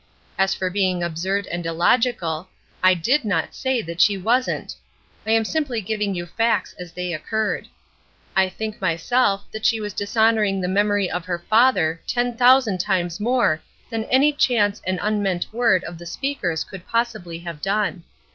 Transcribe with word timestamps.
As 0.35 0.55
for 0.55 0.71
being 0.71 1.03
absurd 1.03 1.45
and 1.45 1.63
illogical, 1.63 2.47
I 2.81 2.95
did 2.95 3.23
not 3.23 3.53
say 3.53 3.83
that 3.83 4.01
she 4.01 4.17
wasn't. 4.17 4.75
I 5.27 5.29
am 5.29 5.45
simply 5.45 5.79
giving 5.79 6.15
you 6.15 6.25
facts 6.25 6.73
as 6.79 6.91
they 6.91 7.13
occurred. 7.13 7.67
I 8.35 8.49
think 8.49 8.81
myself 8.81 9.43
that 9.51 9.63
she 9.63 9.79
was 9.79 9.93
dishonoring 9.93 10.59
the 10.59 10.67
memory 10.67 11.07
of 11.07 11.25
her 11.25 11.37
father 11.37 12.01
ten 12.07 12.35
thousand 12.35 12.79
times 12.79 13.19
more 13.19 13.61
than 13.91 14.05
any 14.05 14.33
chance 14.33 14.81
and 14.87 14.97
unmeant 15.03 15.45
word 15.53 15.83
of 15.83 15.99
the 15.99 16.07
speakers 16.07 16.63
could 16.63 16.87
possibly 16.87 17.37
have 17.37 17.61
done. 17.61 18.01